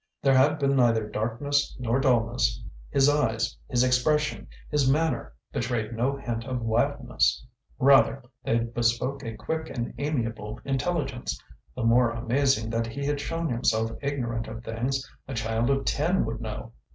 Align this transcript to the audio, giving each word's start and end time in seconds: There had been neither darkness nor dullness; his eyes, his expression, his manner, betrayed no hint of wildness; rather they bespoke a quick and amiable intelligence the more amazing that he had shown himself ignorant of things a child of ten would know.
There 0.23 0.33
had 0.33 0.57
been 0.57 0.75
neither 0.75 1.07
darkness 1.07 1.77
nor 1.79 1.99
dullness; 1.99 2.59
his 2.89 3.07
eyes, 3.07 3.55
his 3.67 3.83
expression, 3.83 4.47
his 4.71 4.89
manner, 4.89 5.35
betrayed 5.51 5.93
no 5.93 6.15
hint 6.17 6.43
of 6.43 6.59
wildness; 6.59 7.45
rather 7.77 8.23
they 8.43 8.57
bespoke 8.61 9.23
a 9.23 9.35
quick 9.35 9.69
and 9.69 9.93
amiable 9.99 10.59
intelligence 10.65 11.39
the 11.75 11.83
more 11.83 12.09
amazing 12.09 12.71
that 12.71 12.87
he 12.87 13.05
had 13.05 13.21
shown 13.21 13.47
himself 13.47 13.91
ignorant 14.01 14.47
of 14.47 14.63
things 14.63 15.07
a 15.27 15.35
child 15.35 15.69
of 15.69 15.85
ten 15.85 16.25
would 16.25 16.41
know. 16.41 16.71